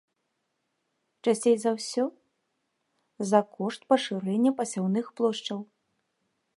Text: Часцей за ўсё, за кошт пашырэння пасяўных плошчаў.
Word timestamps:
Часцей 1.27 1.57
за 1.65 1.71
ўсё, 1.75 2.05
за 3.33 3.39
кошт 3.59 3.81
пашырэння 3.93 4.51
пасяўных 4.63 5.05
плошчаў. 5.21 5.59